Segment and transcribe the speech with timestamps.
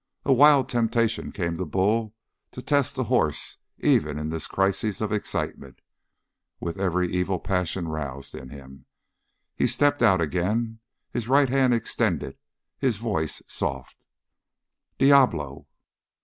[0.25, 2.15] A wild temptation came to Bull
[2.53, 5.79] to test the horse even in this crisis of excitement,
[6.59, 8.87] with every evil passion roused in him.
[9.55, 10.79] He stepped out again,
[11.11, 12.39] his right hand extended,
[12.79, 14.03] his voice soft.
[14.97, 15.67] "Diablo!"